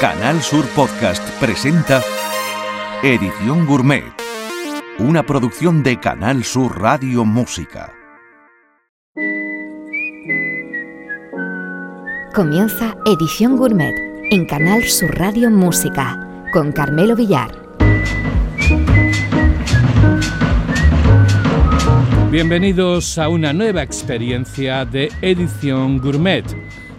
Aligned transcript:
Canal 0.00 0.40
Sur 0.40 0.66
Podcast 0.68 1.22
presenta 1.38 2.00
Edición 3.02 3.66
Gourmet, 3.66 4.02
una 4.98 5.22
producción 5.22 5.82
de 5.82 6.00
Canal 6.00 6.42
Sur 6.42 6.80
Radio 6.80 7.26
Música. 7.26 7.92
Comienza 12.34 12.96
Edición 13.04 13.58
Gourmet 13.58 13.94
en 14.30 14.46
Canal 14.46 14.84
Sur 14.84 15.18
Radio 15.18 15.50
Música 15.50 16.48
con 16.50 16.72
Carmelo 16.72 17.14
Villar. 17.14 17.50
Bienvenidos 22.30 23.18
a 23.18 23.28
una 23.28 23.52
nueva 23.52 23.82
experiencia 23.82 24.86
de 24.86 25.12
Edición 25.20 25.98
Gourmet 25.98 26.46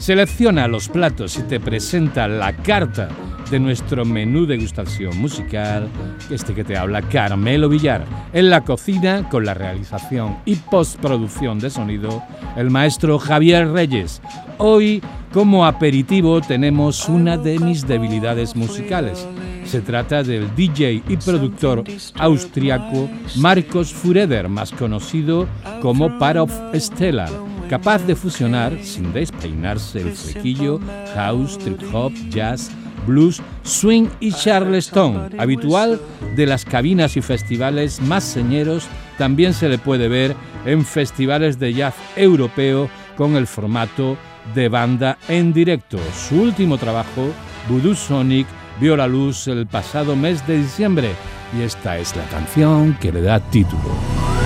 Selecciona 0.01 0.67
los 0.67 0.89
platos 0.89 1.37
y 1.37 1.43
te 1.43 1.59
presenta 1.59 2.27
la 2.27 2.53
carta 2.53 3.07
de 3.51 3.59
nuestro 3.59 4.03
menú 4.03 4.47
degustación 4.47 5.15
musical, 5.19 5.87
este 6.31 6.55
que 6.55 6.63
te 6.63 6.75
habla 6.75 7.03
Carmelo 7.03 7.69
Villar, 7.69 8.03
en 8.33 8.49
la 8.49 8.61
cocina 8.61 9.29
con 9.29 9.45
la 9.45 9.53
realización 9.53 10.37
y 10.43 10.55
postproducción 10.55 11.59
de 11.59 11.69
sonido, 11.69 12.23
el 12.57 12.71
maestro 12.71 13.19
Javier 13.19 13.71
Reyes. 13.71 14.23
Hoy, 14.57 15.03
como 15.31 15.67
aperitivo, 15.67 16.41
tenemos 16.41 17.07
una 17.07 17.37
de 17.37 17.59
mis 17.59 17.85
debilidades 17.85 18.55
musicales. 18.55 19.27
Se 19.65 19.81
trata 19.81 20.23
del 20.23 20.55
DJ 20.55 21.03
y 21.07 21.17
productor 21.17 21.83
austriaco 22.17 23.07
Marcos 23.37 23.93
Fureder, 23.93 24.49
más 24.49 24.71
conocido 24.71 25.47
como 25.79 26.17
Parov 26.17 26.49
Stellar 26.73 27.51
capaz 27.71 28.05
de 28.05 28.17
fusionar, 28.17 28.77
sin 28.83 29.13
despeinarse 29.13 30.01
el 30.01 30.11
flequillo, 30.11 30.81
house, 31.15 31.57
trip 31.57 31.81
hop, 31.93 32.11
jazz, 32.29 32.69
blues, 33.07 33.41
swing 33.63 34.09
y 34.19 34.33
charleston, 34.33 35.29
habitual 35.39 35.97
de 36.35 36.47
las 36.47 36.65
cabinas 36.65 37.15
y 37.15 37.21
festivales 37.21 38.01
más 38.01 38.25
señeros, 38.25 38.87
también 39.17 39.53
se 39.53 39.69
le 39.69 39.77
puede 39.77 40.09
ver 40.09 40.35
en 40.65 40.83
festivales 40.83 41.59
de 41.59 41.73
jazz 41.73 41.95
europeo 42.17 42.89
con 43.15 43.37
el 43.37 43.47
formato 43.47 44.17
de 44.53 44.67
banda 44.67 45.17
en 45.29 45.53
directo. 45.53 45.97
Su 46.27 46.41
último 46.41 46.77
trabajo, 46.77 47.31
Voodoo 47.69 47.95
Sonic, 47.95 48.47
vio 48.81 48.97
la 48.97 49.07
luz 49.07 49.47
el 49.47 49.65
pasado 49.65 50.17
mes 50.17 50.45
de 50.45 50.57
diciembre 50.57 51.11
y 51.57 51.61
esta 51.61 51.97
es 51.97 52.17
la 52.17 52.25
canción 52.25 52.97
que 52.99 53.13
le 53.13 53.21
da 53.21 53.39
título. 53.39 54.40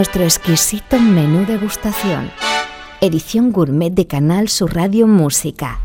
Nuestro 0.00 0.24
exquisito 0.24 0.98
menú 0.98 1.44
degustación. 1.44 2.30
Edición 3.02 3.52
gourmet 3.52 3.92
de 3.92 4.06
Canal 4.06 4.48
Sur 4.48 4.74
Radio 4.74 5.06
Música. 5.06 5.78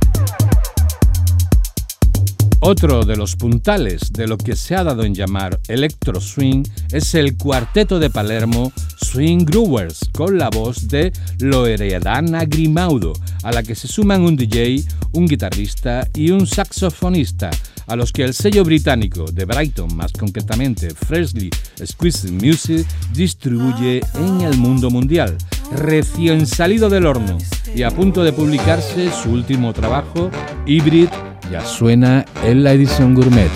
Otro 2.61 3.03
de 3.03 3.17
los 3.17 3.35
puntales 3.35 4.13
de 4.13 4.27
lo 4.27 4.37
que 4.37 4.55
se 4.55 4.73
ha 4.73 4.85
dado 4.85 5.03
en 5.03 5.15
llamar 5.15 5.59
electro 5.67 6.21
swing 6.21 6.63
es 6.93 7.13
el 7.13 7.35
cuarteto 7.35 7.99
de 7.99 8.09
Palermo 8.09 8.71
Swing 9.01 9.43
Growers 9.43 10.09
con 10.13 10.37
la 10.37 10.49
voz 10.49 10.87
de 10.87 11.11
Loredana 11.39 12.45
Grimaudo, 12.45 13.11
a 13.43 13.51
la 13.51 13.63
que 13.63 13.75
se 13.75 13.89
suman 13.89 14.21
un 14.21 14.37
DJ, 14.37 14.81
un 15.11 15.27
guitarrista 15.27 16.07
y 16.13 16.31
un 16.31 16.47
saxofonista 16.47 17.49
a 17.87 17.95
los 17.95 18.11
que 18.11 18.23
el 18.23 18.33
sello 18.33 18.63
británico 18.63 19.25
de 19.31 19.45
Brighton, 19.45 19.95
más 19.95 20.11
concretamente 20.11 20.89
Freshly 20.93 21.49
Squeezed 21.83 22.31
Music, 22.31 22.87
distribuye 23.13 24.01
en 24.15 24.41
el 24.41 24.57
mundo 24.57 24.89
mundial. 24.89 25.37
recién 25.71 26.45
salido 26.45 26.89
del 26.89 27.05
horno 27.07 27.37
y 27.73 27.83
a 27.83 27.91
punto 27.91 28.23
de 28.23 28.31
publicarse 28.31 29.11
su 29.11 29.31
último 29.31 29.73
trabajo, 29.73 30.29
Hybrid, 30.65 31.09
ya 31.51 31.65
suena 31.65 32.25
en 32.43 32.63
la 32.63 32.71
edición 32.73 33.15
gourmet. 33.15 33.51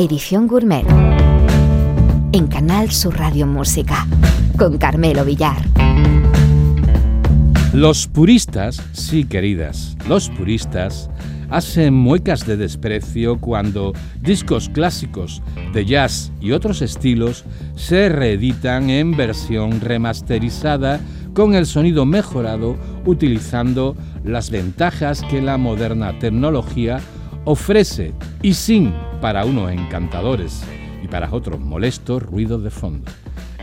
Edición 0.00 0.46
Gourmet. 0.46 0.86
En 2.30 2.46
Canal 2.46 2.92
Sur 2.92 3.18
Radio 3.18 3.48
Música. 3.48 4.06
Con 4.56 4.78
Carmelo 4.78 5.24
Villar. 5.24 5.56
Los 7.72 8.06
puristas, 8.06 8.80
sí 8.92 9.24
queridas, 9.24 9.96
los 10.08 10.30
puristas 10.30 11.10
hacen 11.50 11.94
muecas 11.94 12.46
de 12.46 12.56
desprecio 12.56 13.40
cuando 13.40 13.92
discos 14.20 14.68
clásicos 14.68 15.42
de 15.72 15.84
jazz 15.84 16.30
y 16.40 16.52
otros 16.52 16.80
estilos 16.80 17.44
se 17.74 18.08
reeditan 18.08 18.90
en 18.90 19.16
versión 19.16 19.80
remasterizada 19.80 21.00
con 21.34 21.56
el 21.56 21.66
sonido 21.66 22.06
mejorado 22.06 22.76
utilizando 23.04 23.96
las 24.22 24.50
ventajas 24.50 25.24
que 25.28 25.42
la 25.42 25.56
moderna 25.56 26.16
tecnología 26.20 27.00
ofrece 27.44 28.14
y 28.42 28.54
sin, 28.54 28.94
para 29.20 29.44
unos 29.44 29.70
encantadores 29.72 30.62
y 31.02 31.08
para 31.08 31.32
otros 31.32 31.60
molestos, 31.60 32.22
ruidos 32.22 32.62
de 32.62 32.70
fondo. 32.70 33.10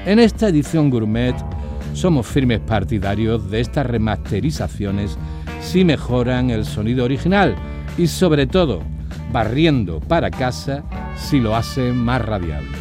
En 0.05 0.19
esta 0.19 0.49
edición 0.49 0.89
gourmet 0.89 1.35
somos 1.93 2.27
firmes 2.27 2.59
partidarios 2.59 3.49
de 3.49 3.61
estas 3.61 3.85
remasterizaciones 3.85 5.17
si 5.61 5.83
mejoran 5.85 6.49
el 6.49 6.65
sonido 6.65 7.05
original 7.05 7.55
y 7.97 8.07
sobre 8.07 8.47
todo 8.47 8.81
barriendo 9.31 9.99
para 10.01 10.29
casa 10.29 10.83
si 11.15 11.39
lo 11.39 11.55
hacen 11.55 11.97
más 11.97 12.23
radiable. 12.23 12.77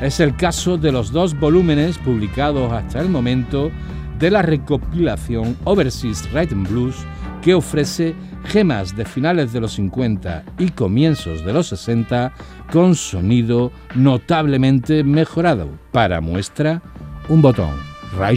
Es 0.00 0.20
el 0.20 0.36
caso 0.36 0.76
de 0.76 0.92
los 0.92 1.12
dos 1.12 1.38
volúmenes 1.38 1.98
publicados 1.98 2.72
hasta 2.72 3.00
el 3.00 3.08
momento 3.08 3.70
de 4.18 4.30
la 4.30 4.42
recopilación 4.42 5.56
Overseas 5.64 6.28
Writing 6.32 6.64
Blues 6.64 6.96
que 7.46 7.54
ofrece 7.54 8.16
gemas 8.46 8.96
de 8.96 9.04
finales 9.04 9.52
de 9.52 9.60
los 9.60 9.74
50 9.74 10.44
y 10.58 10.70
comienzos 10.70 11.44
de 11.44 11.52
los 11.52 11.68
60 11.68 12.32
con 12.72 12.96
sonido 12.96 13.70
notablemente 13.94 15.04
mejorado. 15.04 15.70
Para 15.92 16.20
muestra, 16.20 16.82
un 17.28 17.42
botón, 17.42 17.76
Ray 18.18 18.36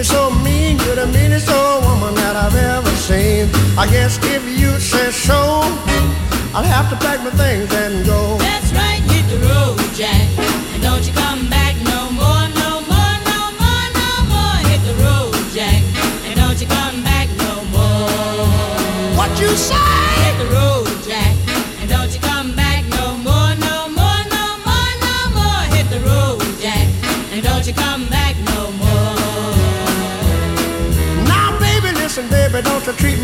me 0.00 0.04
so 0.04 0.30
mean, 0.42 0.78
you're 0.78 0.94
the 0.94 1.06
meanest 1.08 1.50
old 1.50 1.84
woman 1.84 2.14
that 2.14 2.34
I've 2.34 2.56
ever 2.56 2.90
seen. 2.96 3.50
I 3.76 3.86
guess 3.90 4.18
if 4.24 4.42
you 4.48 4.70
say 4.80 5.10
so, 5.10 5.60
I'll 6.54 6.62
have 6.64 6.88
to 6.90 6.96
pack 6.96 7.22
my 7.22 7.30
things 7.30 7.70
and 7.74 8.06
go. 8.06 8.38
That's 8.38 8.72
right, 8.72 9.02
hit 9.12 9.26
the 9.28 9.38
road, 9.46 9.78
Jack. 9.94 10.49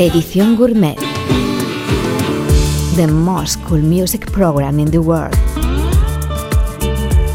Edición 0.00 0.54
Gourmet. 0.54 0.94
The 2.94 3.08
most 3.08 3.60
cool 3.64 3.82
music 3.82 4.30
program 4.30 4.78
in 4.78 4.88
the 4.92 5.00
world. 5.00 5.36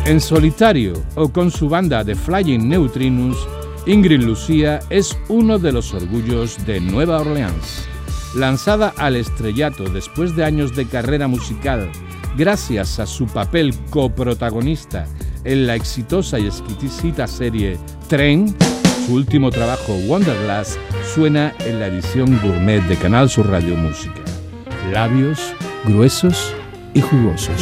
En 0.06 0.22
solitario 0.22 0.94
o 1.16 1.28
con 1.28 1.52
su 1.52 1.68
banda 1.68 2.06
de 2.06 2.16
Flying 2.16 2.70
Neutrinus, 2.70 3.36
Ingrid 3.86 4.22
Lucía 4.22 4.80
es 4.90 5.18
uno 5.28 5.60
de 5.60 5.74
los 5.74 5.94
orgullos 5.94 6.66
de 6.66 6.80
Nueva 6.80 7.20
Orleans. 7.20 7.86
Lanzada 8.34 8.94
al 8.96 9.18
estrellato 9.18 9.84
después 9.90 10.34
de 10.38 10.46
años 10.46 10.74
de 10.74 10.86
carrera 10.86 11.28
musical, 11.28 11.92
gracias 12.38 12.98
a 12.98 13.06
su 13.06 13.26
papel 13.28 13.76
coprotagonista 13.90 15.06
en 15.44 15.68
la 15.68 15.76
exitosa 15.76 16.40
y 16.40 16.46
exquisita 16.46 17.28
serie 17.28 17.78
Tren, 18.08 18.56
su 19.06 19.16
último 19.16 19.52
trabajo 19.52 19.96
Wonderglass 20.08 20.80
suena 21.04 21.54
en 21.60 21.80
la 21.80 21.88
edición 21.88 22.40
gourmet 22.42 22.82
de 22.88 22.96
Canal 22.96 23.30
Sur 23.30 23.50
Radio 23.50 23.76
Música. 23.76 24.22
Labios 24.92 25.54
gruesos 25.86 26.54
y 26.94 27.02
jugosos. 27.02 27.56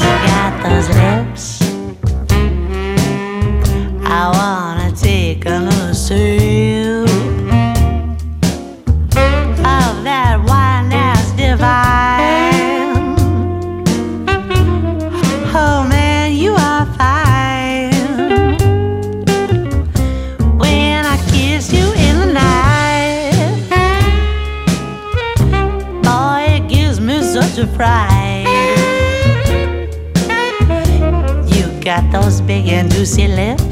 You 27.82 27.88
got 31.82 32.12
those 32.12 32.40
big 32.42 32.68
and 32.68 32.92
juicy 32.92 33.28
lips. 33.28 33.71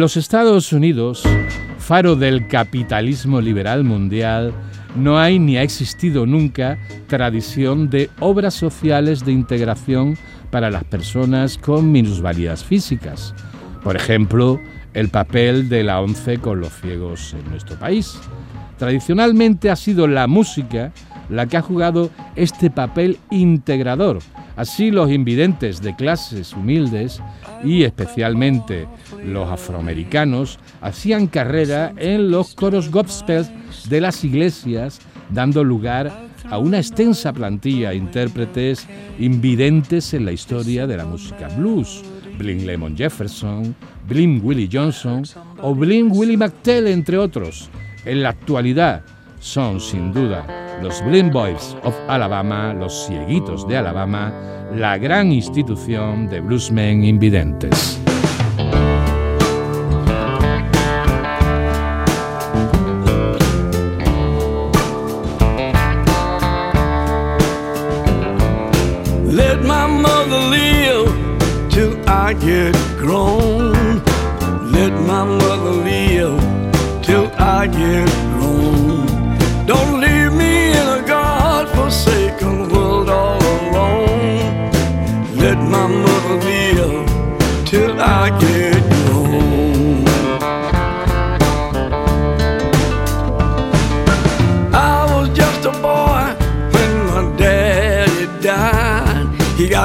En 0.00 0.02
los 0.02 0.16
Estados 0.16 0.72
Unidos, 0.72 1.22
faro 1.76 2.16
del 2.16 2.48
capitalismo 2.48 3.38
liberal 3.42 3.84
mundial, 3.84 4.54
no 4.96 5.18
hay 5.18 5.38
ni 5.38 5.58
ha 5.58 5.62
existido 5.62 6.24
nunca 6.24 6.78
tradición 7.06 7.90
de 7.90 8.08
obras 8.18 8.54
sociales 8.54 9.26
de 9.26 9.32
integración 9.32 10.16
para 10.50 10.70
las 10.70 10.84
personas 10.84 11.58
con 11.58 11.92
minusvalías 11.92 12.64
físicas. 12.64 13.34
Por 13.84 13.94
ejemplo, 13.94 14.58
el 14.94 15.10
papel 15.10 15.68
de 15.68 15.84
la 15.84 16.00
ONCE 16.00 16.38
con 16.38 16.60
los 16.60 16.72
ciegos 16.80 17.34
en 17.34 17.50
nuestro 17.50 17.78
país. 17.78 18.18
Tradicionalmente 18.78 19.68
ha 19.68 19.76
sido 19.76 20.08
la 20.08 20.26
música 20.26 20.94
la 21.28 21.44
que 21.44 21.58
ha 21.58 21.62
jugado 21.62 22.08
este 22.36 22.70
papel 22.70 23.18
integrador. 23.30 24.20
Así 24.56 24.90
los 24.90 25.10
invidentes 25.10 25.82
de 25.82 25.94
clases 25.94 26.54
humildes 26.54 27.20
y 27.64 27.84
especialmente 27.84 28.86
los 29.24 29.48
afroamericanos 29.48 30.58
hacían 30.80 31.26
carrera 31.26 31.92
en 31.96 32.30
los 32.30 32.54
coros 32.54 32.90
gospel 32.90 33.46
de 33.88 34.00
las 34.00 34.24
iglesias, 34.24 35.00
dando 35.30 35.64
lugar 35.64 36.12
a 36.48 36.58
una 36.58 36.78
extensa 36.78 37.32
plantilla 37.32 37.90
de 37.90 37.96
intérpretes 37.96 38.86
invidentes 39.18 40.14
en 40.14 40.24
la 40.24 40.32
historia 40.32 40.86
de 40.86 40.96
la 40.96 41.04
música 41.04 41.48
blues. 41.56 42.02
Bling 42.38 42.66
Lemon 42.66 42.96
Jefferson, 42.96 43.76
Bling 44.08 44.40
Willie 44.42 44.68
Johnson 44.72 45.24
o 45.60 45.74
Bling 45.74 46.10
Willie 46.10 46.38
McTell, 46.38 46.86
entre 46.86 47.18
otros. 47.18 47.68
En 48.06 48.22
la 48.22 48.30
actualidad 48.30 49.04
son 49.40 49.80
sin 49.80 50.12
duda 50.12 50.46
los 50.82 51.04
Blind 51.04 51.32
Boys 51.32 51.76
of 51.84 51.94
Alabama, 52.08 52.72
los 52.72 53.06
Cieguitos 53.06 53.66
de 53.66 53.76
Alabama, 53.76 54.32
la 54.74 54.96
gran 54.96 55.32
institución 55.32 56.28
de 56.28 56.40
bluesmen 56.40 57.04
invidentes. 57.04 58.00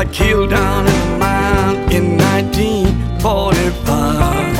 Got 0.03 0.11
killed 0.11 0.49
down 0.49 0.85
in 0.85 0.93
the 0.93 1.17
mine 1.17 1.89
in 1.89 2.17
1945. 2.17 4.54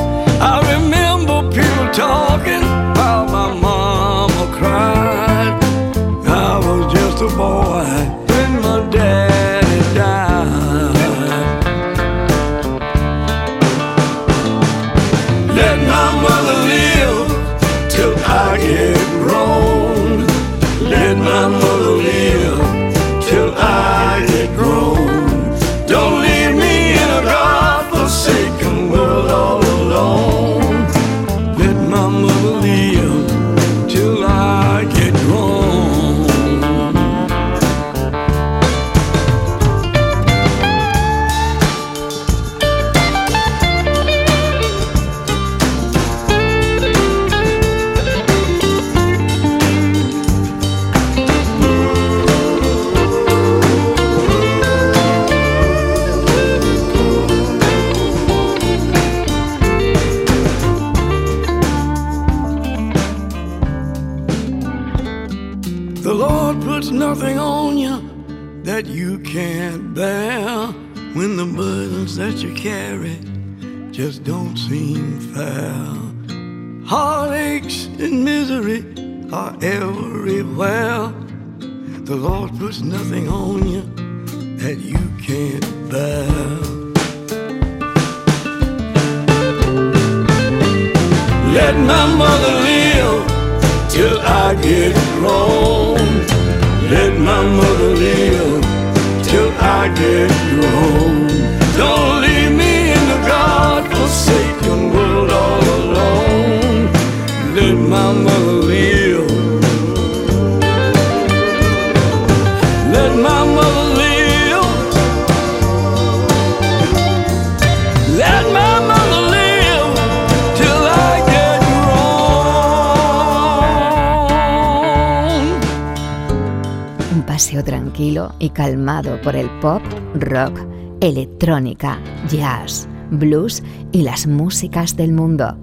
Electrónica, 131.35 131.99
jazz, 132.29 132.87
blues 133.11 133.61
y 133.91 134.03
las 134.03 134.25
músicas 134.25 134.95
del 134.95 135.11
mundo. 135.11 135.57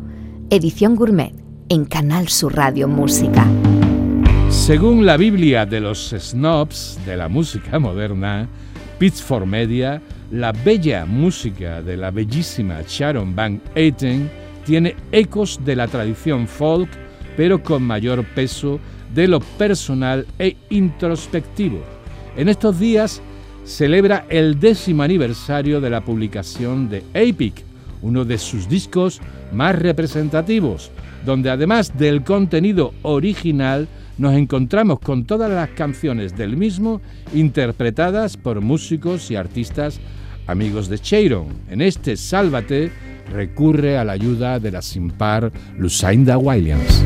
Edición 0.51 0.97
Gourmet 0.97 1.33
en 1.71 1.87
Canal 1.87 2.29
Sur 2.29 2.55
Radio 2.55 2.89
Música. 2.89 3.47
Según 4.51 5.07
la 5.07 5.17
Biblia 5.17 5.65
de 5.65 5.81
los 5.81 6.11
snobs 6.11 6.99
de 7.07 7.17
la 7.17 7.31
música 7.31 7.79
moderna, 7.79 8.47
Pitchfork 8.99 9.47
Media, 9.47 10.03
la 10.31 10.53
bella 10.53 11.07
música 11.07 11.81
de 11.81 11.97
la 11.97 12.11
bellísima 12.11 12.83
Sharon 12.87 13.35
Van 13.35 13.59
Etten 13.75 14.31
tiene 14.67 14.95
ecos 15.11 15.59
de 15.65 15.75
la 15.75 15.89
tradición 15.89 16.47
folk, 16.47 16.91
pero 17.35 17.63
con 17.63 17.83
mayor 17.83 18.27
peso 18.35 18.79
de 19.15 19.27
lo 19.27 19.41
personal 19.41 20.27
e 20.39 20.55
introspectivo. 20.69 21.81
En 22.37 22.51
estos 22.51 22.79
días 22.79 23.23
celebra 23.65 24.27
el 24.29 24.59
décimo 24.59 25.03
aniversario 25.03 25.81
de 25.81 25.91
la 25.91 26.01
publicación 26.03 26.89
de 26.89 27.03
Epic, 27.15 27.65
uno 28.03 28.25
de 28.25 28.39
sus 28.39 28.69
discos 28.69 29.21
más 29.53 29.79
representativos, 29.79 30.91
donde 31.25 31.51
además 31.51 31.97
del 31.97 32.25
contenido 32.25 32.93
original 33.03 33.89
nos 34.19 34.35
encontramos 34.35 35.01
con 35.01 35.25
todas 35.25 35.51
las 35.51 35.71
canciones 35.71 36.37
del 36.37 36.57
mismo 36.57 37.01
interpretadas 37.35 38.37
por 38.37 38.61
músicos 38.61 39.31
y 39.31 39.37
artistas 39.37 40.01
amigos 40.47 40.89
de 40.89 40.99
Sharon. 40.99 41.47
En 41.71 41.81
este 41.81 42.17
Sálvate 42.17 42.91
recurre 43.33 43.97
a 43.97 44.05
la 44.05 44.13
ayuda 44.13 44.59
de 44.59 44.71
la 44.71 44.83
sin 44.83 45.11
par 45.11 45.51
Lucinda 45.79 46.37
Williams. 46.39 47.03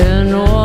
in 0.00 0.55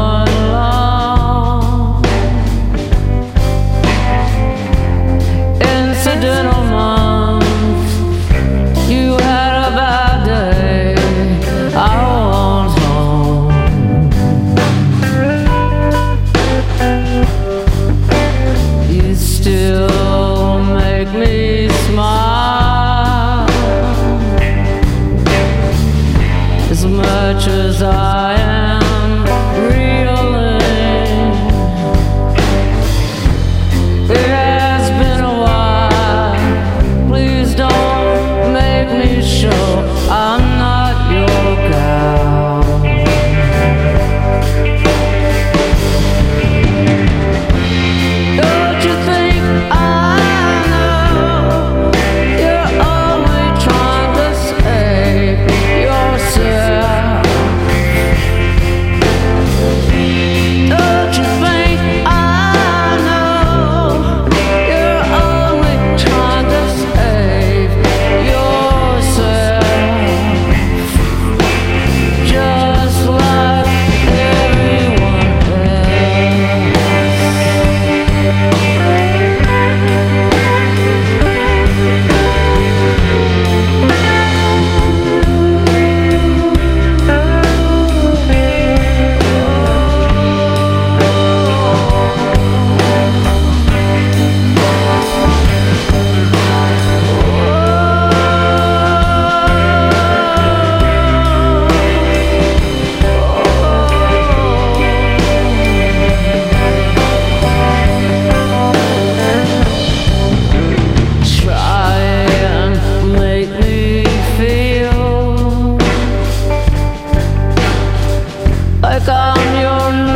like 118.91 119.07
I'm 119.07 119.61
your 119.61 120.10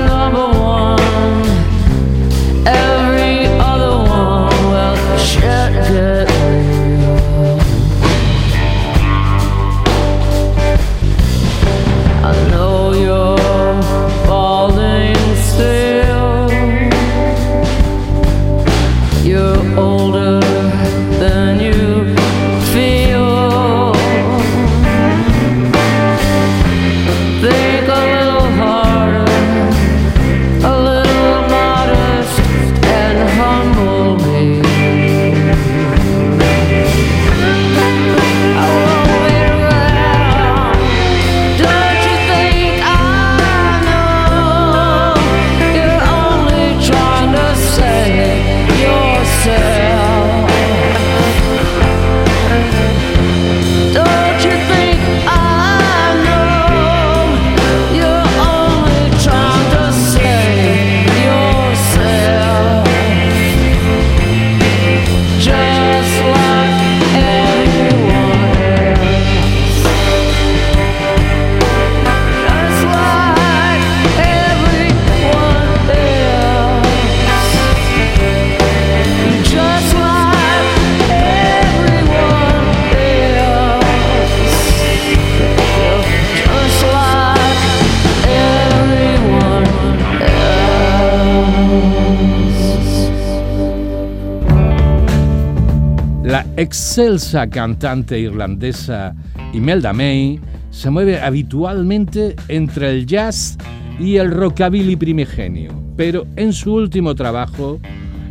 excelsa 96.96 97.46
cantante 97.50 98.18
irlandesa 98.18 99.14
Imelda 99.52 99.92
May 99.92 100.40
se 100.70 100.90
mueve 100.90 101.20
habitualmente 101.20 102.38
entre 102.48 102.90
el 102.90 103.06
jazz 103.06 103.58
y 104.00 104.16
el 104.16 104.32
rockabilly 104.32 104.96
primigenio, 104.96 105.74
pero 105.98 106.26
en 106.38 106.54
su 106.54 106.74
último 106.74 107.14
trabajo, 107.14 107.82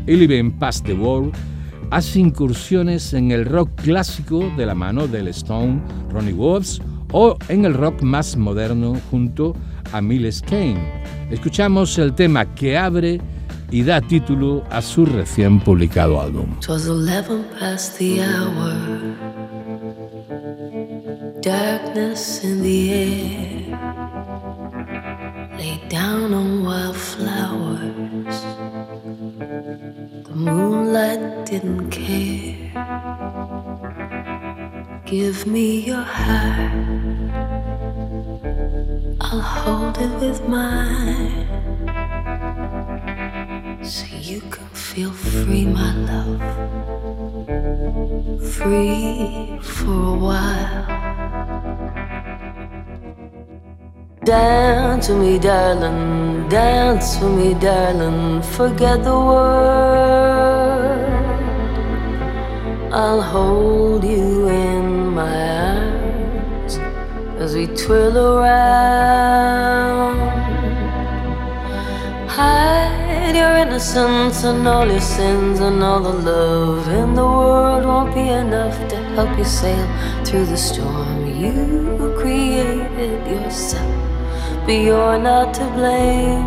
Eleven 0.06 0.50
Past 0.50 0.86
the 0.86 0.94
World, 0.94 1.34
hace 1.90 2.20
incursiones 2.20 3.12
en 3.12 3.32
el 3.32 3.44
rock 3.44 3.68
clásico 3.82 4.50
de 4.56 4.64
la 4.64 4.74
mano 4.74 5.06
del 5.08 5.28
Stone 5.28 5.82
Ronnie 6.08 6.32
Wood 6.32 6.64
o 7.12 7.36
en 7.50 7.66
el 7.66 7.74
rock 7.74 8.00
más 8.00 8.34
moderno 8.34 8.96
junto 9.10 9.54
a 9.92 10.00
Miles 10.00 10.40
Kane. 10.40 10.90
Escuchamos 11.30 11.98
el 11.98 12.14
tema 12.14 12.46
que 12.54 12.78
abre 12.78 13.20
y 13.74 13.82
da 13.82 14.00
título 14.00 14.62
a 14.70 14.80
su 14.80 15.04
recién 15.04 15.58
publicado 15.58 16.20
álbum. 16.20 16.46
lay 25.58 25.80
down 25.88 26.32
on 26.34 26.64
wildflowers. 26.64 28.36
The 30.22 30.34
moonlight 30.34 31.44
didn't 31.44 31.90
care. 31.90 32.70
Give 35.04 35.46
me 35.46 35.80
your 35.80 36.02
heart, 36.02 36.72
I'll 39.20 39.40
hold 39.40 39.98
it 39.98 40.20
with 40.20 40.48
mine 40.48 41.63
free, 45.42 45.66
my 45.66 45.92
love. 46.10 46.40
Free 48.54 49.58
for 49.60 50.14
a 50.14 50.18
while. 50.26 50.86
Dance 54.24 55.08
with 55.08 55.18
me, 55.18 55.38
darling. 55.38 56.48
Dance 56.48 57.18
with 57.20 57.34
me, 57.38 57.54
darling. 57.54 58.42
Forget 58.42 59.02
the 59.02 59.18
world. 59.28 60.34
I'll 62.92 63.22
hold 63.22 64.04
you 64.04 64.46
in 64.48 65.14
my 65.18 65.34
arms 65.66 66.78
as 67.42 67.54
we 67.56 67.66
twirl 67.66 68.16
around 68.16 70.03
innocence 73.44 74.44
and 74.44 74.66
all 74.66 74.86
your 74.86 75.00
sins 75.00 75.60
and 75.60 75.82
all 75.82 76.00
the 76.00 76.12
love 76.12 76.88
in 76.88 77.14
the 77.14 77.24
world 77.24 77.84
won't 77.84 78.14
be 78.14 78.28
enough 78.28 78.76
to 78.88 78.96
help 79.16 79.36
you 79.38 79.44
sail 79.44 79.86
through 80.24 80.46
the 80.46 80.56
storm. 80.56 81.26
You 81.26 82.14
created 82.18 83.26
yourself, 83.26 83.94
but 84.64 84.72
you're 84.72 85.18
not 85.18 85.54
to 85.54 85.64
blame. 85.76 86.46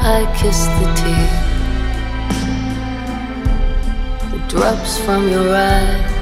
I 0.00 0.20
kiss 0.38 0.66
the 0.78 0.88
tears 1.00 1.52
that 4.30 4.44
drops 4.48 4.98
from 5.04 5.28
your 5.28 5.54
eye 5.54 6.12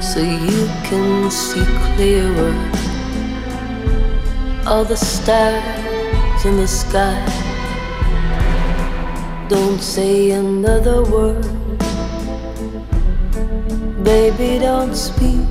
so 0.00 0.20
you 0.20 0.66
can 0.88 1.30
see 1.30 1.64
clearer 1.94 2.79
all 4.70 4.84
the 4.84 4.96
stars 4.96 6.44
in 6.44 6.56
the 6.56 6.66
sky. 6.68 7.18
Don't 9.48 9.80
say 9.80 10.30
another 10.30 11.02
word, 11.02 11.42
baby, 14.04 14.60
don't 14.60 14.94
speak. 14.94 15.48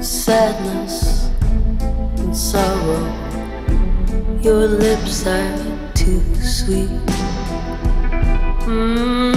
Sadness 0.00 1.28
and 2.20 2.34
sorrow, 2.34 3.04
your 4.40 4.66
lips 4.66 5.26
are 5.26 5.58
too 5.92 6.24
sweet. 6.36 6.88
Mm, 8.64 9.36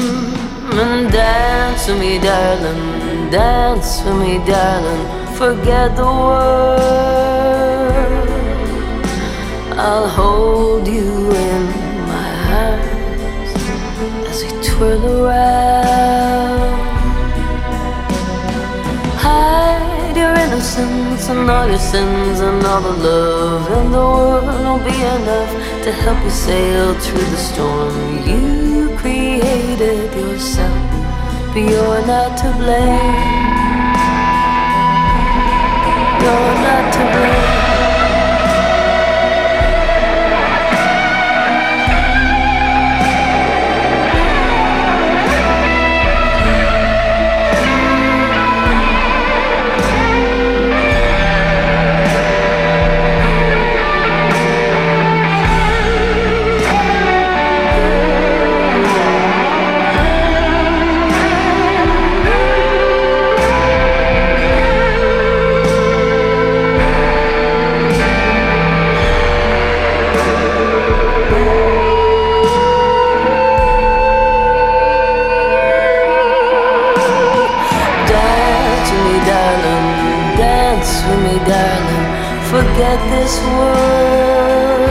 and 0.79 1.11
dance 1.11 1.85
with 1.85 1.99
me, 1.99 2.17
darling, 2.19 3.29
dance 3.29 4.01
with 4.05 4.15
me, 4.21 4.37
darling 4.45 5.22
forget 5.38 5.96
the 5.96 6.06
world. 6.06 6.80
I'll 9.76 10.08
hold 10.08 10.88
you 10.88 11.32
in 11.32 11.63
my 12.12 12.30
arms 12.62 13.52
as 14.30 14.43
we 14.43 14.50
twirl 14.62 15.26
around. 15.26 16.80
Hide 19.26 20.15
your 20.15 20.34
innocence 20.46 21.30
and 21.30 21.50
all 21.50 21.67
your 21.67 21.80
sins 21.80 22.39
and 22.39 22.63
all 22.65 22.82
the 22.82 22.96
love 23.08 23.72
in 23.80 23.91
the 23.91 23.98
world 23.98 24.46
won't 24.46 24.84
be 24.86 24.96
enough 25.17 25.52
to 25.84 25.91
help 25.91 26.24
you 26.24 26.30
sail 26.30 26.93
through 27.00 27.28
the 27.34 27.41
storm. 27.50 27.96
You 28.28 28.96
created 28.98 30.13
yourself, 30.13 30.78
but 31.54 31.63
you're 31.72 32.06
not 32.06 32.38
to 32.38 32.52
blame 32.60 33.52
you're 36.23 36.55
not 36.63 36.93
to 36.93 37.03
blame. 37.17 37.62
Forget 82.73 82.99
this 83.12 83.33
world. 83.53 84.89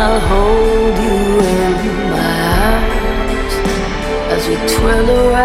I'll 0.00 0.20
hold 0.32 0.96
you 1.06 1.20
in 1.52 1.96
my 2.10 2.36
arms 2.72 3.54
as 4.34 4.42
we 4.48 4.56
twirl 4.72 5.08
around. 5.10 5.44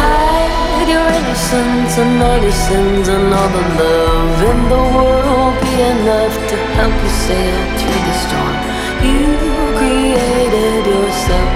Hide 0.00 0.88
your 0.94 1.08
innocence 1.18 1.92
and 2.02 2.22
all 2.22 2.40
your 2.40 2.58
sins 2.68 3.08
and 3.08 3.26
all 3.38 3.50
the 3.58 3.64
love 3.82 4.38
in 4.50 4.60
the 4.72 4.84
world 4.96 5.54
be 5.60 5.74
enough 5.92 6.36
to 6.50 6.56
help 6.78 6.96
you 7.04 7.12
sail 7.26 7.60
through 7.78 8.02
the 8.08 8.16
storm. 8.24 8.56
You 9.04 9.20
created 9.80 10.82
yourself, 10.94 11.52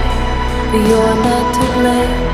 but 0.69 0.81
you're 0.89 1.17
not 1.27 1.47
to 1.55 1.65
blame. 1.79 2.32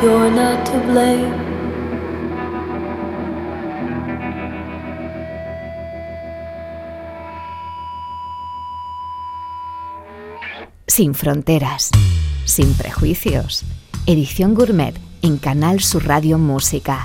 You're 0.00 0.30
not 0.30 0.64
to 0.66 0.78
blame. 0.86 1.32
Sin 10.86 11.14
fronteras, 11.14 11.90
sin 12.44 12.74
prejuicios. 12.74 13.64
Edición 14.06 14.54
Gourmet 14.54 14.94
en 15.22 15.36
Canal 15.36 15.80
Sur 15.80 16.06
Radio 16.06 16.38
Música. 16.38 17.04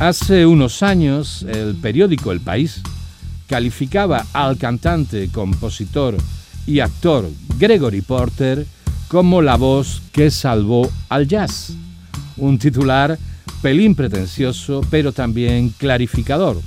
Hace 0.00 0.46
unos 0.46 0.82
años, 0.82 1.44
el 1.44 1.76
periódico 1.76 2.32
El 2.32 2.40
País 2.40 2.82
calificaba 3.46 4.26
al 4.32 4.58
cantante, 4.58 5.30
compositor 5.30 6.16
y 6.66 6.80
actor 6.80 7.30
Gregory 7.56 8.00
Porter 8.00 8.66
como 9.08 9.42
la 9.42 9.56
voz 9.56 10.02
que 10.12 10.30
salvó 10.30 10.90
al 11.08 11.26
jazz. 11.26 11.72
Un 12.36 12.58
titular 12.58 13.18
pelín 13.62 13.94
pretencioso, 13.94 14.82
pero 14.90 15.12
también 15.12 15.70
clarificador. 15.70 16.60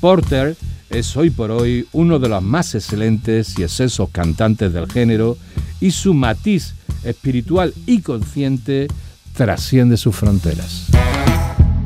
Porter 0.00 0.56
es 0.90 1.16
hoy 1.16 1.30
por 1.30 1.50
hoy 1.50 1.86
uno 1.92 2.18
de 2.18 2.28
los 2.28 2.42
más 2.42 2.74
excelentes 2.74 3.58
y 3.58 3.62
excesos 3.62 4.08
cantantes 4.10 4.72
del 4.72 4.90
género 4.90 5.36
y 5.80 5.90
su 5.90 6.14
matiz 6.14 6.74
espiritual 7.04 7.72
y 7.86 8.00
consciente 8.00 8.88
trasciende 9.34 9.96
sus 9.96 10.14
fronteras. 10.14 10.86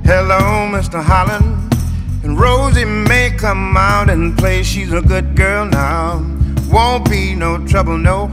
Hello, 0.04 0.66
Mr. 0.68 1.02
Holland. 1.02 1.74
And 2.24 2.38
Rosie 2.38 2.84
may 2.84 3.30
come 3.36 3.76
out 3.76 4.10
and 4.10 4.36
play. 4.36 4.62
She's 4.62 4.92
a 4.92 5.00
good 5.00 5.36
girl 5.36 5.66
now. 5.66 6.22
Won't 6.70 7.08
be 7.08 7.34
no 7.34 7.58
trouble, 7.66 7.96
no. 7.96 8.30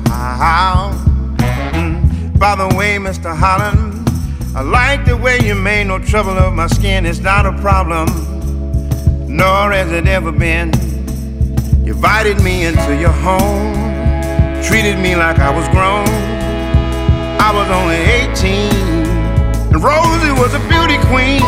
By 2.38 2.56
the 2.56 2.68
way, 2.76 2.98
Mr. 2.98 3.36
Holland, 3.36 4.10
I 4.56 4.62
like 4.62 5.06
the 5.06 5.16
way 5.16 5.40
you 5.42 5.56
made 5.56 5.88
no 5.88 6.00
trouble 6.00 6.38
of 6.38 6.54
my 6.54 6.68
skin. 6.68 7.06
It's 7.06 7.20
not 7.20 7.46
a 7.46 7.54
problem, 7.62 8.08
nor 9.28 9.72
has 9.72 9.92
it 9.92 10.06
ever 10.06 10.32
been. 10.32 10.72
You 11.86 11.94
invited 11.94 12.42
me 12.42 12.66
into 12.66 12.96
your 13.00 13.12
home, 13.12 13.74
treated 14.64 15.00
me 15.00 15.16
like 15.16 15.40
I 15.40 15.50
was 15.50 15.68
grown. 15.70 16.08
I 17.40 17.52
was 17.54 17.70
only 17.70 17.96
18, 17.96 18.72
and 19.74 19.82
Rosie 19.82 20.32
was 20.32 20.54
a 20.54 20.60
beauty 20.68 20.98
queen. 21.08 21.42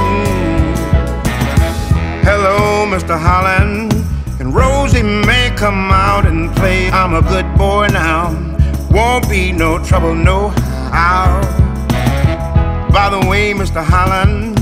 Hello, 2.24 2.86
Mr. 2.88 3.20
Holland. 3.20 3.94
And 4.40 4.54
Rosie 4.54 5.04
may 5.04 5.52
come 5.58 5.92
out 5.92 6.26
and 6.26 6.56
play. 6.56 6.90
I'm 6.92 7.14
a 7.14 7.22
good 7.22 7.58
boy 7.58 7.88
now. 7.88 8.32
Won't 8.92 9.28
be 9.30 9.52
no 9.52 9.84
trouble, 9.84 10.14
no 10.14 10.54
how. 10.92 11.42
By 12.92 13.10
the 13.10 13.28
way, 13.28 13.54
Mr. 13.54 13.84
Holland, 13.84 14.58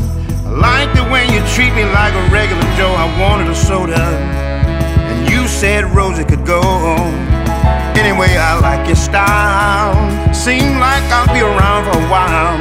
I 0.45 0.49
like 0.49 0.93
the 0.95 1.03
way 1.11 1.23
you 1.33 1.39
treat 1.55 1.73
me 1.73 1.85
like 1.85 2.13
a 2.13 2.23
regular 2.29 2.61
Joe. 2.75 2.93
I 2.93 3.07
wanted 3.19 3.49
a 3.49 3.55
soda, 3.55 4.01
and 5.09 5.29
you 5.29 5.47
said 5.47 5.85
Rosie 5.95 6.23
could 6.23 6.45
go. 6.45 6.61
Anyway, 7.95 8.35
I 8.38 8.59
like 8.59 8.85
your 8.88 8.95
style. 8.95 9.95
Seem 10.33 10.77
like 10.79 11.03
I'll 11.09 11.33
be 11.33 11.41
around 11.41 11.88
for 11.88 11.97
a 11.97 12.05
while. 12.11 12.59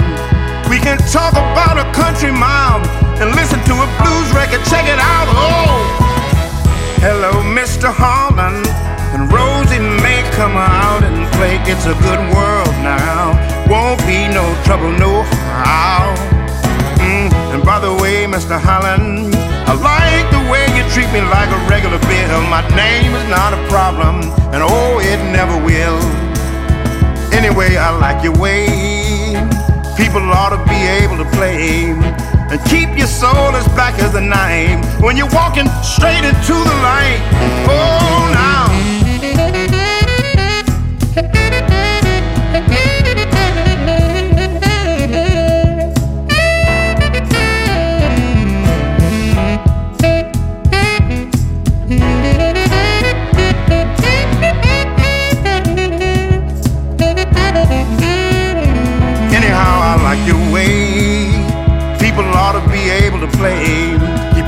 We 0.71 0.79
can 0.79 0.97
talk 1.13 1.33
about 1.33 1.77
a 1.77 1.85
country 1.93 2.33
mile 2.33 2.81
and 3.21 3.35
listen 3.35 3.61
to 3.69 3.75
a 3.75 3.89
blues 4.01 4.31
record. 4.33 4.65
Check 4.71 4.87
it 4.87 4.99
out. 4.99 5.29
Oh, 5.35 5.85
hello, 7.05 7.43
Mr. 7.43 7.93
Holland. 7.93 8.67
And 9.15 9.31
Rosie 9.31 9.79
may 9.79 10.23
come 10.33 10.57
out 10.57 11.05
and 11.05 11.31
play. 11.35 11.61
It's 11.71 11.87
a 11.87 11.95
good 12.03 12.23
world 12.35 12.75
now. 12.83 13.44
Won't 13.69 14.01
be 14.07 14.29
no 14.29 14.45
trouble, 14.65 14.93
no 14.93 15.23
how. 15.65 16.15
Mm. 17.01 17.33
And 17.55 17.63
by 17.65 17.81
the 17.81 17.95
way, 18.03 18.27
Mr. 18.27 18.61
Holland, 18.61 19.35
I 19.67 19.73
like 19.73 20.29
the 20.31 20.45
way 20.53 20.65
you 20.77 20.85
treat 20.93 21.09
me 21.13 21.21
like 21.33 21.49
a 21.49 21.61
regular 21.69 21.99
bill. 22.05 22.41
My 22.53 22.61
name 22.77 23.13
is 23.15 23.27
not 23.29 23.55
a 23.55 23.61
problem, 23.69 24.21
and 24.53 24.63
oh, 24.63 25.01
it 25.01 25.19
never 25.33 25.57
will. 25.65 25.99
Anyway, 27.33 27.77
I 27.77 27.91
like 27.97 28.23
your 28.23 28.37
way. 28.39 28.67
People 29.97 30.23
ought 30.31 30.51
to 30.51 30.61
be 30.69 30.81
able 31.01 31.17
to 31.17 31.29
play 31.37 31.95
and 32.51 32.61
keep 32.67 32.97
your 32.97 33.07
soul 33.07 33.57
as 33.57 33.67
black 33.75 33.99
as 33.99 34.13
the 34.13 34.21
night 34.21 34.79
when 35.01 35.17
you're 35.17 35.31
walking 35.33 35.67
straight 35.83 36.25
into 36.25 36.53
the 36.53 36.77
light. 36.85 37.21
Oh, 37.67 38.31
now. 38.35 38.64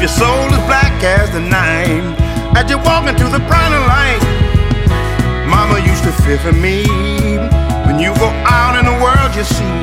Your 0.07 0.15
soul 0.15 0.47
is 0.55 0.63
black 0.71 1.03
as 1.03 1.33
the 1.33 1.41
night 1.41 1.99
as 2.55 2.71
you 2.71 2.79
walk 2.79 3.09
into 3.09 3.25
the 3.25 3.43
brighter 3.51 3.83
light. 3.91 4.23
Mama 5.51 5.81
used 5.85 6.05
to 6.05 6.13
fear 6.23 6.39
for 6.39 6.53
me 6.53 6.87
when 7.87 7.99
you 7.99 8.15
go 8.15 8.31
out 8.47 8.79
in 8.79 8.85
the 8.87 8.97
world. 9.03 9.35
You 9.35 9.43
see, 9.43 9.83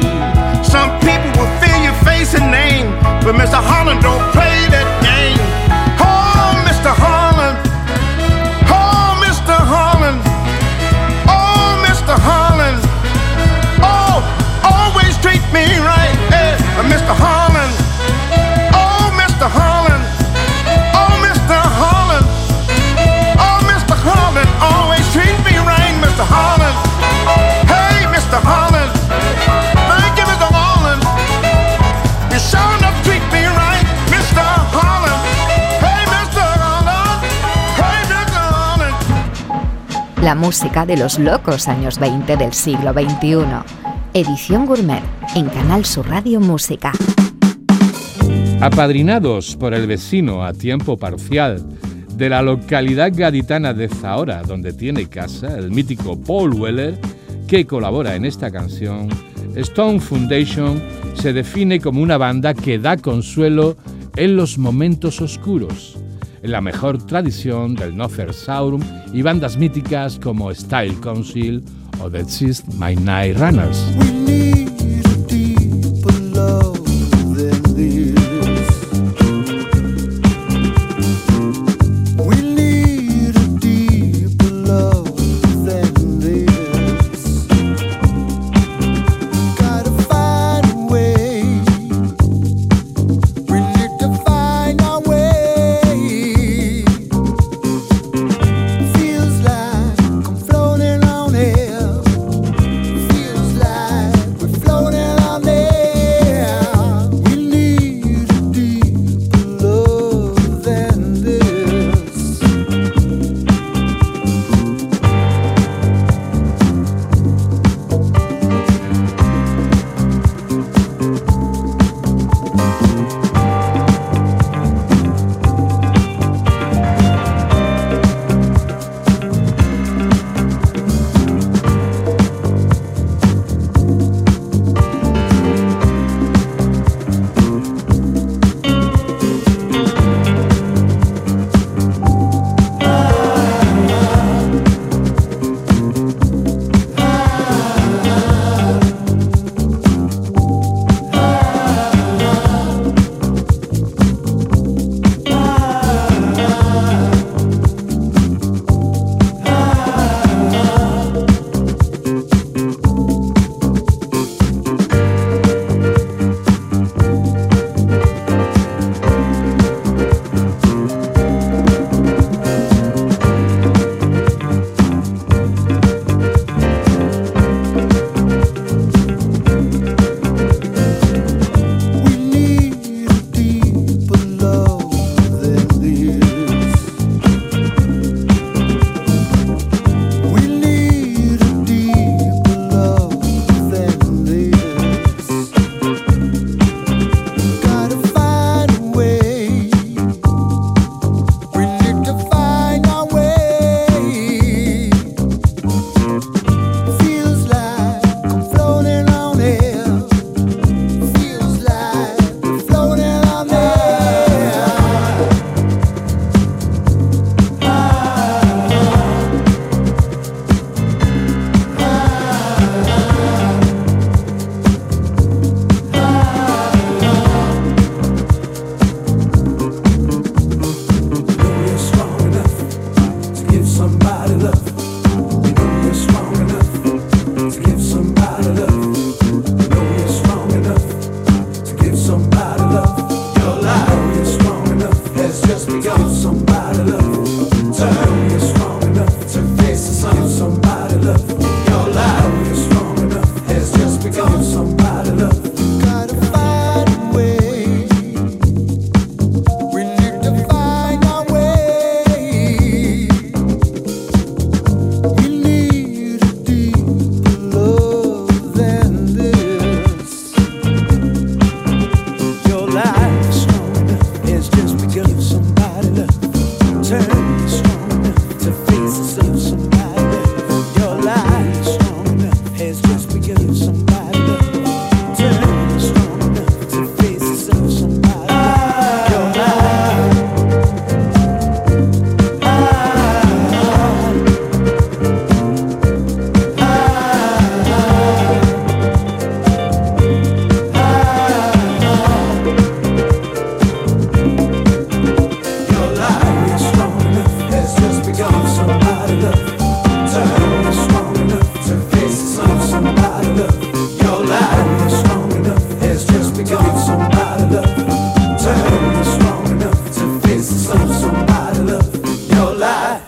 some 0.64 0.96
people 1.04 1.28
will 1.36 1.52
fear 1.60 1.76
your 1.84 1.98
face 2.08 2.34
and 2.36 2.50
name, 2.50 2.88
but 3.20 3.36
Mr. 3.36 3.60
Holland 3.60 4.02
don't 4.02 4.24
play 4.32 4.64
that 4.72 4.88
game. 5.04 5.33
La 40.24 40.36
música 40.36 40.86
de 40.86 40.96
los 40.96 41.20
locos 41.20 41.68
años 41.68 42.00
20 42.00 42.38
del 42.38 42.54
siglo 42.54 42.94
XXI. 42.94 43.44
Edición 44.14 44.66
Gourmet 44.66 45.04
en 45.36 45.50
Canal 45.50 45.84
Sur 45.84 46.08
Radio 46.08 46.40
Música. 46.40 46.94
Apadrinados 48.62 49.58
por 49.58 49.74
el 49.74 49.86
vecino 49.86 50.46
a 50.46 50.54
tiempo 50.54 50.96
parcial 50.96 51.62
de 52.16 52.30
la 52.30 52.42
localidad 52.42 53.12
gaditana 53.14 53.74
de 53.74 53.90
Zahora, 53.90 54.44
donde 54.44 54.72
tiene 54.72 55.10
casa 55.10 55.58
el 55.58 55.72
mítico 55.72 56.18
Paul 56.18 56.54
Weller, 56.54 56.98
que 57.46 57.66
colabora 57.66 58.16
en 58.16 58.24
esta 58.24 58.50
canción, 58.50 59.10
Stone 59.56 60.00
Foundation 60.00 60.82
se 61.16 61.34
define 61.34 61.82
como 61.82 62.02
una 62.02 62.18
banda 62.18 62.54
que 62.54 62.80
da 62.80 62.96
consuelo 62.96 63.76
en 64.16 64.38
los 64.38 64.58
momentos 64.58 65.20
oscuros, 65.20 65.98
en 66.44 66.52
la 66.52 66.62
mejor 66.62 67.04
tradición 67.06 67.74
del 67.74 67.96
Nofer 67.96 68.34
Saurum 68.34 68.82
y 69.14 69.22
bandas 69.22 69.58
míticas 69.58 70.20
como 70.22 70.54
Style 70.54 70.96
Council 71.02 71.64
o 72.02 72.10
The 72.12 72.26
Six 72.26 72.66
My 72.78 72.96
Night 72.96 73.38
Runners. 73.38 74.73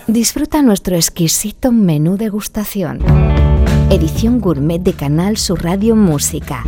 Disfruta 0.08 0.62
nuestro 0.62 0.96
exquisito 0.96 1.72
menú 1.72 2.16
degustación. 2.16 3.00
Edición 3.90 4.40
gourmet 4.40 4.82
de 4.82 4.94
Canal 4.94 5.36
Sur 5.36 5.64
Radio 5.64 5.96
Música. 5.96 6.64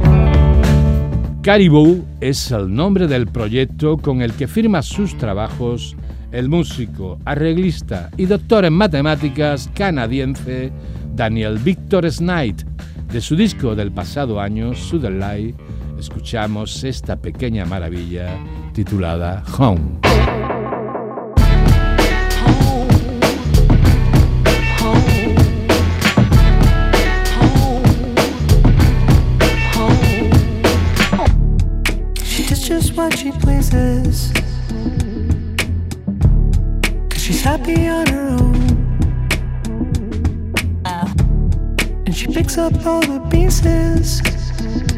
Caribou 1.44 2.04
es 2.20 2.52
el 2.52 2.74
nombre 2.74 3.08
del 3.08 3.26
proyecto 3.26 3.98
con 3.98 4.22
el 4.22 4.34
que 4.34 4.48
firma 4.48 4.82
sus 4.82 5.18
trabajos 5.18 5.96
el 6.32 6.50
músico, 6.50 7.20
arreglista 7.24 8.10
y 8.18 8.26
doctor 8.26 8.66
en 8.66 8.74
matemáticas 8.74 9.70
canadiense 9.74 10.72
Daniel 11.16 11.58
Victor 11.58 12.12
Snight, 12.12 12.64
de 13.12 13.22
su 13.22 13.36
disco 13.36 13.76
del 13.76 13.92
pasado 13.92 14.40
año, 14.40 14.74
Southern 14.74 15.20
Light, 15.20 15.56
escuchamos 15.98 16.84
esta 16.84 17.16
pequeña 17.16 17.66
maravilla 17.66 18.38
titulada 18.74 19.44
Home. 19.58 20.00
She 33.18 33.32
pleases. 33.32 34.32
Cause 37.10 37.22
she's 37.22 37.42
happy 37.42 37.88
on 37.88 38.06
her 38.08 38.28
own. 38.30 38.47
She 42.18 42.26
picks 42.26 42.58
up 42.58 42.74
all 42.84 43.02
the 43.02 43.20
pieces. 43.30 44.24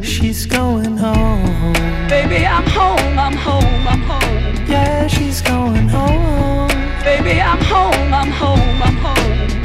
She's 0.02 0.46
going 0.46 0.96
home. 0.96 1.74
Baby, 2.08 2.46
I'm 2.46 2.66
home, 2.68 3.20
I'm 3.20 3.34
home, 3.34 3.88
I'm 3.88 4.02
home. 4.04 4.66
Yeah, 4.70 5.06
she's 5.08 5.42
going 5.42 5.90
home. 5.90 6.70
Baby, 7.04 7.42
I'm 7.42 7.62
home, 7.62 8.14
I'm 8.14 8.32
home, 8.32 8.82
I'm 8.82 8.96
home. 8.96 9.59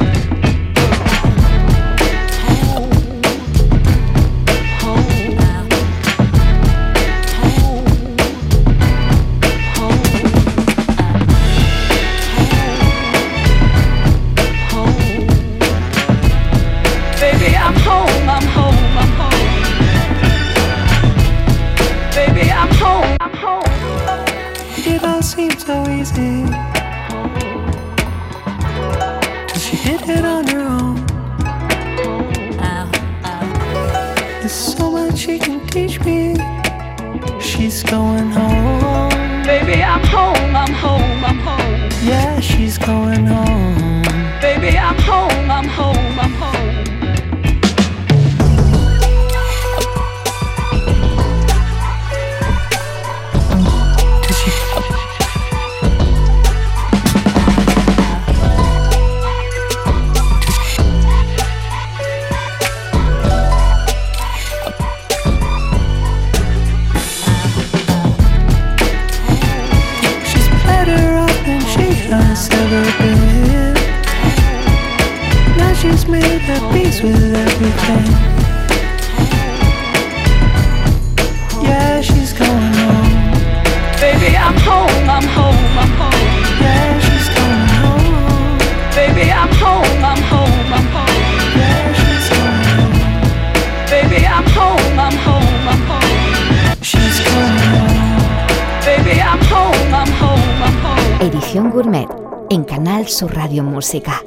Sur 103.25 103.33
Radio 103.33 103.63
Música. 103.63 104.21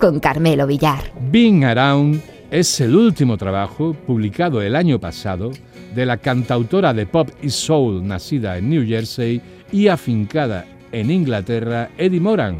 Con 0.00 0.18
Carmelo 0.18 0.66
Villar. 0.66 1.12
Being 1.30 1.64
Around 1.64 2.20
es 2.50 2.80
el 2.80 2.96
último 2.96 3.36
trabajo 3.36 3.94
publicado 3.94 4.60
el 4.60 4.74
año 4.74 4.98
pasado 4.98 5.52
de 5.94 6.04
la 6.04 6.16
cantautora 6.16 6.92
de 6.92 7.06
pop 7.06 7.28
y 7.40 7.48
soul 7.48 8.04
nacida 8.04 8.58
en 8.58 8.70
New 8.70 8.84
Jersey 8.84 9.40
y 9.70 9.86
afincada 9.86 10.66
en 10.90 11.12
Inglaterra, 11.12 11.90
Eddie 11.96 12.18
Moran, 12.18 12.58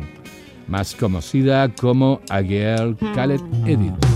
más 0.68 0.94
conocida 0.94 1.68
como 1.68 2.20
A 2.28 2.40
Girl 2.40 2.96
Called 3.12 3.40
Edith. 3.66 4.09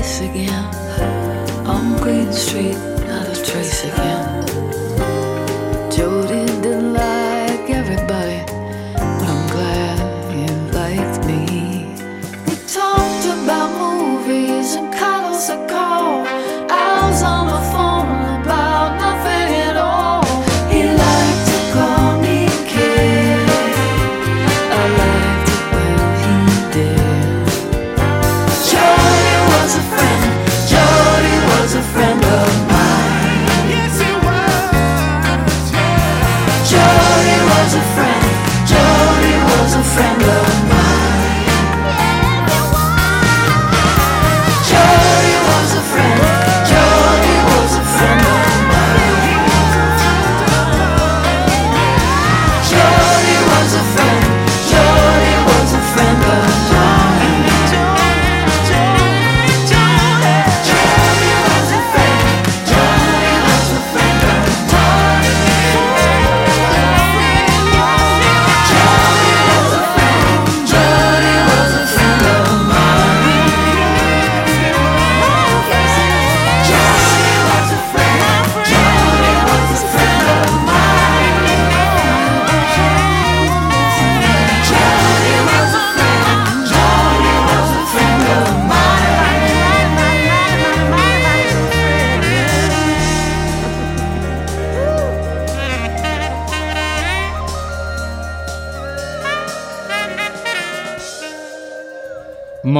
face 0.00 0.20
again. 0.20 0.64
On 1.66 1.96
Green 2.00 2.32
Street, 2.32 2.76
not 3.06 3.28
a 3.28 3.44
trace 3.44 3.84
again. 3.84 4.49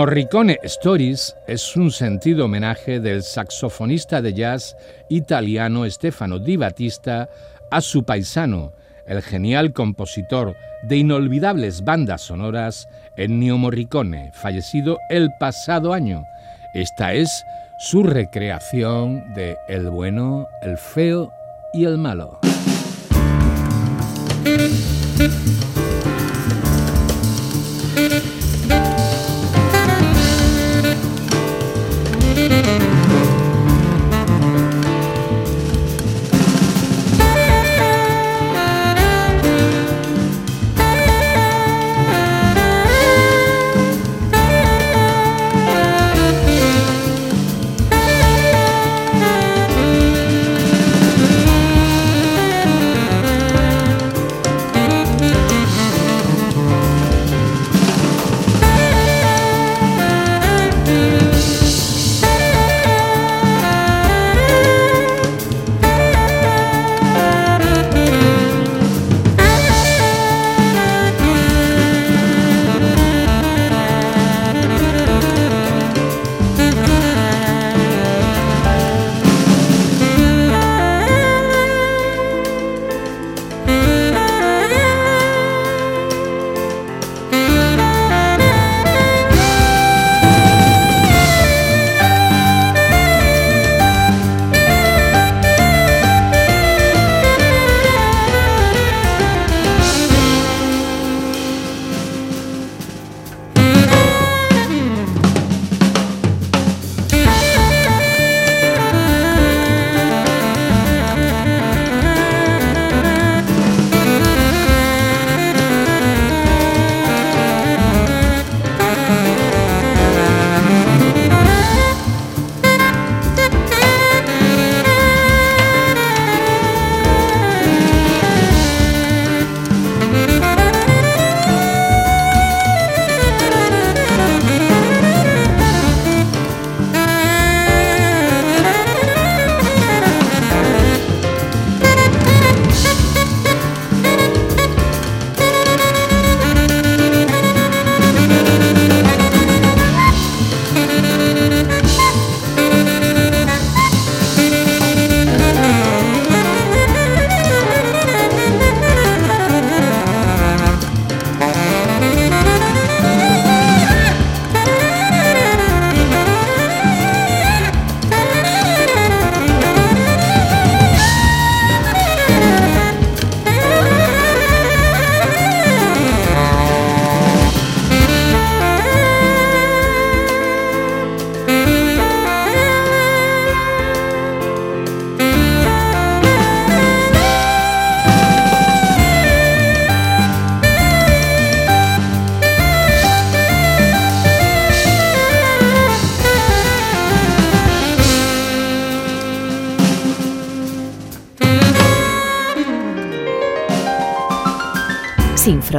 Morricone 0.00 0.58
Stories 0.62 1.36
es 1.46 1.76
un 1.76 1.90
sentido 1.90 2.46
homenaje 2.46 3.00
del 3.00 3.22
saxofonista 3.22 4.22
de 4.22 4.32
jazz 4.32 4.74
italiano 5.10 5.84
Stefano 5.90 6.38
Di 6.38 6.56
Battista 6.56 7.28
a 7.70 7.82
su 7.82 8.02
paisano, 8.02 8.72
el 9.04 9.20
genial 9.20 9.74
compositor 9.74 10.56
de 10.84 10.96
inolvidables 10.96 11.84
bandas 11.84 12.22
sonoras, 12.22 12.88
Ennio 13.14 13.58
Morricone, 13.58 14.32
fallecido 14.32 14.96
el 15.10 15.28
pasado 15.38 15.92
año. 15.92 16.24
Esta 16.72 17.12
es 17.12 17.44
su 17.78 18.02
recreación 18.02 19.34
de 19.34 19.58
El 19.68 19.90
bueno, 19.90 20.48
el 20.62 20.78
feo 20.78 21.30
y 21.74 21.84
el 21.84 21.98
malo. 21.98 22.40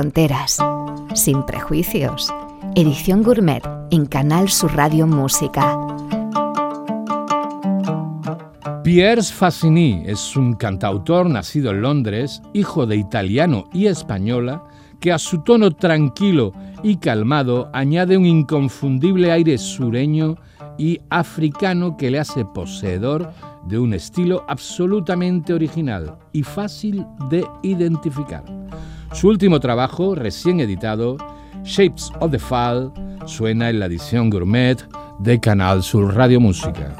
Fronteras, 0.01 0.57
sin 1.13 1.43
prejuicios. 1.43 2.33
Edición 2.75 3.21
Gourmet 3.21 3.61
en 3.91 4.07
Canal 4.07 4.49
Sur 4.49 4.75
Radio 4.75 5.05
Música. 5.05 5.77
Pierre 8.83 9.21
Fassini 9.21 10.01
es 10.07 10.35
un 10.35 10.53
cantautor 10.53 11.29
nacido 11.29 11.69
en 11.69 11.83
Londres, 11.83 12.41
hijo 12.53 12.87
de 12.87 12.95
italiano 12.95 13.65
y 13.73 13.85
española, 13.85 14.63
que 14.99 15.11
a 15.11 15.19
su 15.19 15.43
tono 15.43 15.69
tranquilo 15.75 16.51
y 16.81 16.95
calmado 16.95 17.69
añade 17.71 18.17
un 18.17 18.25
inconfundible 18.25 19.31
aire 19.31 19.59
sureño 19.59 20.35
y 20.79 20.99
africano 21.11 21.95
que 21.95 22.09
le 22.09 22.17
hace 22.17 22.43
poseedor 22.43 23.31
de 23.67 23.77
un 23.77 23.93
estilo 23.93 24.45
absolutamente 24.47 25.53
original 25.53 26.17
y 26.33 26.41
fácil 26.41 27.05
de 27.29 27.45
identificar. 27.61 28.43
Su 29.13 29.27
último 29.27 29.59
trabajo, 29.59 30.15
recién 30.15 30.59
editado, 30.59 31.17
Shapes 31.63 32.11
of 32.19 32.31
the 32.31 32.39
Fall, 32.39 32.91
suena 33.25 33.69
en 33.69 33.79
la 33.79 33.85
edición 33.87 34.29
gourmet 34.29 34.77
de 35.19 35.39
Canal 35.39 35.83
Sur 35.83 36.15
Radio 36.15 36.39
Música. 36.39 36.95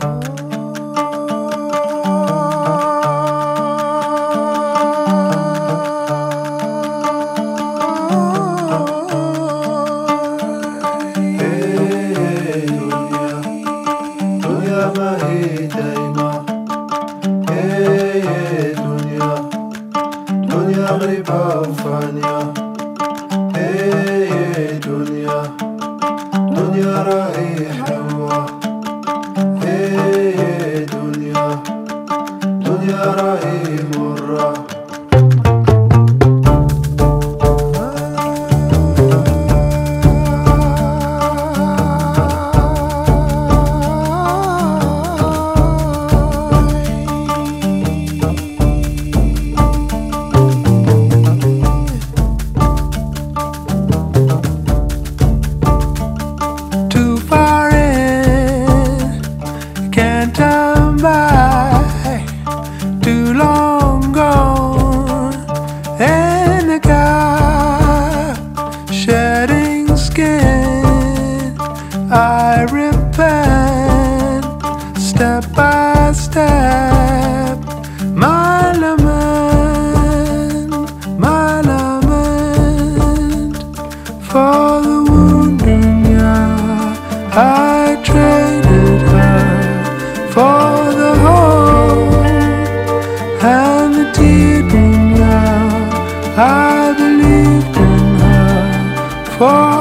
I 96.37 96.93
believed 96.93 97.77
in 97.77 98.19
her. 98.19 99.35
For 99.37 99.80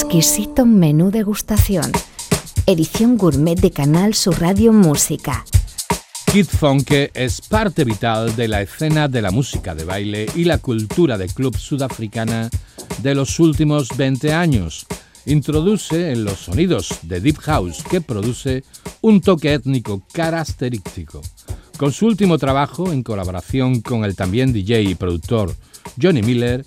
exquisito 0.00 0.64
menú 0.64 1.10
degustación. 1.10 1.90
Edición 2.66 3.18
gourmet 3.18 3.58
de 3.58 3.72
Canal 3.72 4.14
Sur 4.14 4.40
Radio 4.40 4.72
Música. 4.72 5.44
Kid 6.32 6.46
Funke 6.46 7.10
es 7.14 7.40
parte 7.40 7.82
vital 7.82 8.36
de 8.36 8.46
la 8.46 8.62
escena 8.62 9.08
de 9.08 9.22
la 9.22 9.32
música 9.32 9.74
de 9.74 9.82
baile 9.82 10.26
y 10.36 10.44
la 10.44 10.58
cultura 10.58 11.18
de 11.18 11.26
club 11.26 11.56
sudafricana 11.56 12.48
de 13.02 13.16
los 13.16 13.40
últimos 13.40 13.88
20 13.96 14.32
años. 14.32 14.86
Introduce 15.26 16.12
en 16.12 16.24
los 16.24 16.38
sonidos 16.38 17.00
de 17.02 17.20
Deep 17.20 17.38
House 17.38 17.82
que 17.82 18.00
produce 18.00 18.62
un 19.00 19.20
toque 19.20 19.52
étnico 19.52 20.04
característico. 20.12 21.22
Con 21.76 21.90
su 21.90 22.06
último 22.06 22.38
trabajo, 22.38 22.92
en 22.92 23.02
colaboración 23.02 23.80
con 23.80 24.04
el 24.04 24.14
también 24.14 24.52
DJ 24.52 24.80
y 24.82 24.94
productor 24.94 25.56
Johnny 26.00 26.22
Miller, 26.22 26.64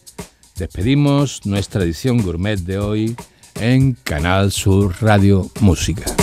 despedimos 0.61 1.43
nuestra 1.47 1.83
edición 1.83 2.21
gourmet 2.21 2.59
de 2.59 2.77
hoy 2.77 3.15
en 3.59 3.93
Canal 4.03 4.51
Sur 4.51 4.93
Radio 5.01 5.49
Música. 5.59 6.20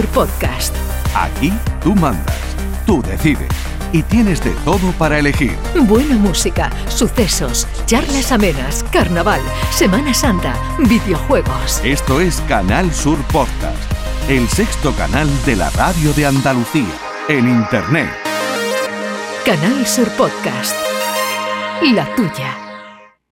Podcast. 0.00 0.74
Aquí 1.14 1.52
tú 1.82 1.94
mandas, 1.94 2.34
tú 2.86 3.02
decides 3.02 3.50
y 3.92 4.02
tienes 4.02 4.42
de 4.42 4.52
todo 4.64 4.90
para 4.92 5.18
elegir. 5.18 5.54
Buena 5.82 6.16
música, 6.16 6.70
sucesos, 6.88 7.68
charlas 7.84 8.32
amenas, 8.32 8.84
carnaval, 8.90 9.42
Semana 9.70 10.14
Santa, 10.14 10.54
videojuegos. 10.78 11.82
Esto 11.84 12.22
es 12.22 12.40
Canal 12.48 12.90
Sur 12.94 13.18
Podcast, 13.24 13.76
el 14.30 14.48
sexto 14.48 14.94
canal 14.96 15.28
de 15.44 15.56
la 15.56 15.68
radio 15.70 16.14
de 16.14 16.24
Andalucía, 16.24 16.94
en 17.28 17.48
Internet. 17.48 18.10
Canal 19.44 19.86
Sur 19.86 20.08
Podcast. 20.12 20.74
La 21.82 22.06
tuya. 22.14 22.61